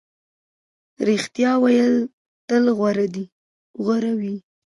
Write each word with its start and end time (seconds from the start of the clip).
رښتیا 1.07 1.51
ویل 1.63 1.95
تل 2.47 2.63
غوره 3.85 4.13
وي. 4.19 4.35